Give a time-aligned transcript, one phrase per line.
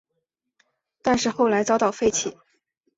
[1.03, 2.35] 但是后来遭到废弃。